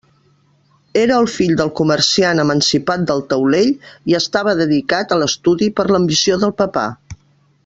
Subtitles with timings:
[1.01, 3.71] Era el fill del comerciant emancipat del taulell,
[4.13, 6.91] i estava dedicat a l'estudi per l'ambició del papà.